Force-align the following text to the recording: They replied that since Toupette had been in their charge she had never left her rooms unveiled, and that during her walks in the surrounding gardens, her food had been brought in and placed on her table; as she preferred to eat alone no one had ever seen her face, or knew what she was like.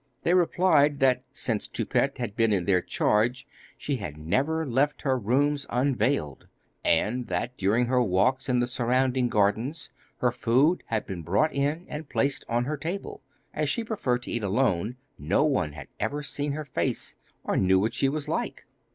They 0.23 0.33
replied 0.33 0.97
that 1.01 1.25
since 1.31 1.67
Toupette 1.67 2.17
had 2.17 2.35
been 2.35 2.51
in 2.51 2.65
their 2.65 2.81
charge 2.81 3.45
she 3.77 3.97
had 3.97 4.17
never 4.17 4.65
left 4.65 5.03
her 5.03 5.15
rooms 5.15 5.67
unveiled, 5.69 6.47
and 6.83 7.27
that 7.27 7.55
during 7.55 7.85
her 7.85 8.01
walks 8.01 8.49
in 8.49 8.61
the 8.61 8.65
surrounding 8.65 9.29
gardens, 9.29 9.91
her 10.17 10.31
food 10.31 10.81
had 10.87 11.05
been 11.05 11.21
brought 11.21 11.53
in 11.53 11.85
and 11.87 12.09
placed 12.09 12.45
on 12.49 12.65
her 12.65 12.77
table; 12.77 13.21
as 13.53 13.69
she 13.69 13.83
preferred 13.83 14.23
to 14.23 14.31
eat 14.31 14.41
alone 14.41 14.95
no 15.19 15.43
one 15.45 15.73
had 15.73 15.87
ever 15.99 16.23
seen 16.23 16.53
her 16.53 16.65
face, 16.65 17.15
or 17.43 17.55
knew 17.55 17.79
what 17.79 17.93
she 17.93 18.09
was 18.09 18.27
like. 18.27 18.65